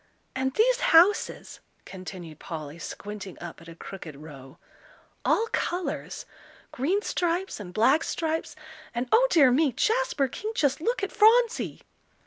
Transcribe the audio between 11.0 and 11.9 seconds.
at Phronsie!"